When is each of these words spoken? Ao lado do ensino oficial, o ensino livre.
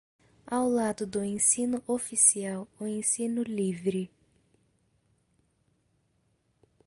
Ao 0.47 0.67
lado 0.67 1.05
do 1.05 1.23
ensino 1.23 1.83
oficial, 1.87 2.67
o 2.79 2.87
ensino 2.87 3.43
livre. 3.43 4.09